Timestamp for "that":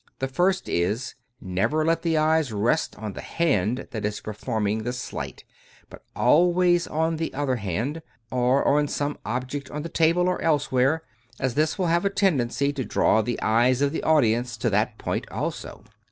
3.91-4.03, 14.71-14.97